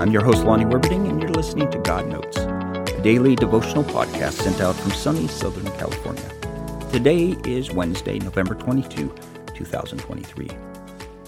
[0.00, 4.32] I'm your host, Lonnie Werberding, and you're listening to God Notes, a daily devotional podcast
[4.32, 6.26] sent out from sunny Southern California.
[6.90, 9.14] Today is Wednesday, November 22,
[9.54, 10.48] 2023.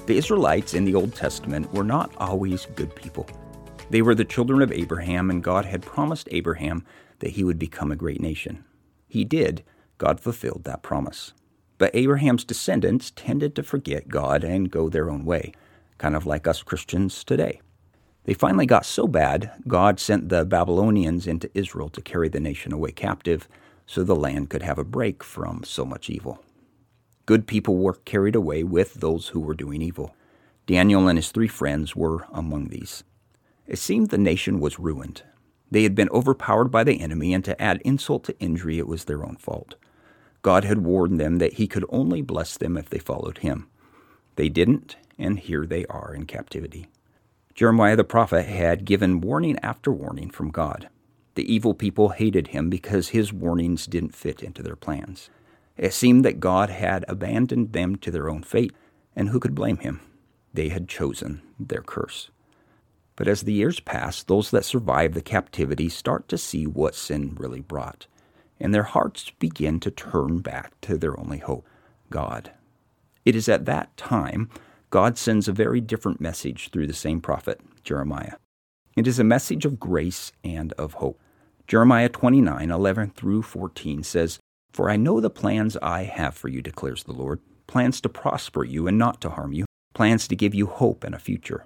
[0.07, 3.29] The Israelites in the Old Testament were not always good people.
[3.91, 6.83] They were the children of Abraham, and God had promised Abraham
[7.19, 8.65] that he would become a great nation.
[9.07, 9.65] He did.
[9.99, 11.35] God fulfilled that promise.
[11.77, 15.53] But Abraham's descendants tended to forget God and go their own way,
[15.99, 17.61] kind of like us Christians today.
[18.25, 22.73] They finally got so bad, God sent the Babylonians into Israel to carry the nation
[22.73, 23.49] away captive
[23.85, 26.43] so the land could have a break from so much evil.
[27.27, 30.15] Good people were carried away with those who were doing evil.
[30.67, 33.03] Daniel and his three friends were among these.
[33.67, 35.23] It seemed the nation was ruined.
[35.71, 39.05] They had been overpowered by the enemy, and to add insult to injury, it was
[39.05, 39.77] their own fault.
[40.43, 43.69] God had warned them that He could only bless them if they followed Him.
[44.37, 46.89] They didn't, and here they are in captivity.
[47.55, 50.89] Jeremiah the prophet had given warning after warning from God.
[51.35, 55.31] The evil people hated him because his warnings didn't fit into their plans.
[55.77, 58.73] It seemed that God had abandoned them to their own fate,
[59.17, 60.01] and who could blame him?
[60.55, 62.31] They had chosen their curse.
[63.17, 67.37] But as the years pass, those that survive the captivity start to see what sin
[67.39, 68.07] really brought,
[68.59, 71.67] and their hearts begin to turn back to their only hope,
[72.11, 72.53] God.
[73.25, 74.51] It is at that time
[74.93, 78.35] God sends a very different message through the same prophet, Jeremiah.
[78.95, 81.19] It is a message of grace and of hope.
[81.67, 84.39] Jeremiah 29 11 through 14 says,
[84.75, 88.65] For I know the plans I have for you, declares the Lord plans to prosper
[88.65, 91.65] you and not to harm you, plans to give you hope and a future.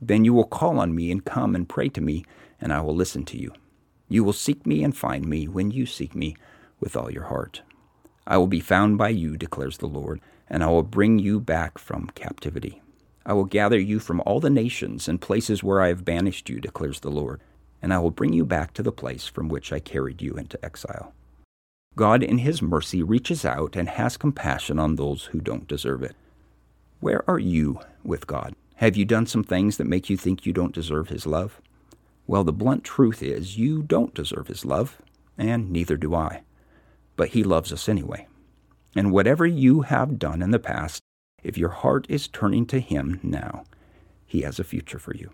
[0.00, 2.24] Then you will call on me and come and pray to me,
[2.60, 3.52] and I will listen to you.
[4.08, 6.36] You will seek me and find me when you seek me
[6.78, 7.62] with all your heart.
[8.26, 11.78] I will be found by you, declares the Lord, and I will bring you back
[11.78, 12.80] from captivity.
[13.24, 16.60] I will gather you from all the nations and places where I have banished you,
[16.60, 17.40] declares the Lord,
[17.80, 20.62] and I will bring you back to the place from which I carried you into
[20.64, 21.12] exile.
[21.94, 26.16] God, in His mercy, reaches out and has compassion on those who don't deserve it.
[27.00, 28.54] Where are you with God?
[28.76, 31.60] Have you done some things that make you think you don't deserve His love?
[32.26, 34.98] Well, the blunt truth is you don't deserve His love,
[35.36, 36.42] and neither do I.
[37.22, 38.26] But He loves us anyway.
[38.96, 41.00] And whatever you have done in the past,
[41.44, 43.62] if your heart is turning to Him now,
[44.26, 45.30] He has a future for you.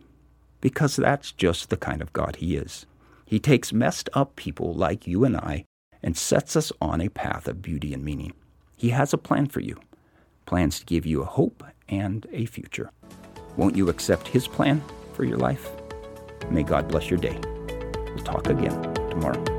[0.60, 2.84] Because that's just the kind of God He is.
[3.24, 5.64] He takes messed up people like you and I
[6.02, 8.34] and sets us on a path of beauty and meaning.
[8.76, 9.80] He has a plan for you,
[10.44, 12.90] plans to give you a hope and a future.
[13.56, 14.82] Won't you accept His plan
[15.14, 15.70] for your life?
[16.50, 17.40] May God bless your day.
[18.14, 19.57] We'll talk again tomorrow.